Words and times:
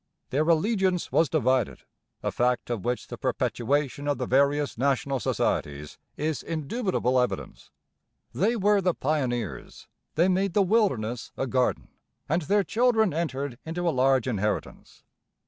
Their 0.31 0.49
allegiance 0.49 1.11
was 1.11 1.29
divided, 1.29 1.83
a 2.23 2.31
fact 2.31 2.71
of 2.71 2.83
which 2.83 3.05
the 3.05 3.19
perpetuation 3.19 4.07
of 4.07 4.17
the 4.17 4.25
various 4.25 4.75
national 4.75 5.19
societies 5.19 5.99
is 6.17 6.41
indubitable 6.41 7.19
evidence. 7.19 7.69
They 8.33 8.55
were 8.55 8.81
the 8.81 8.95
pioneers; 8.95 9.87
they 10.15 10.27
made 10.27 10.55
the 10.55 10.63
wilderness 10.63 11.31
a 11.37 11.45
garden; 11.45 11.87
and 12.27 12.41
their 12.41 12.63
children 12.63 13.13
entered 13.13 13.59
into 13.63 13.87
a 13.87 13.91
large 13.93 14.25
inheritance. 14.27 15.03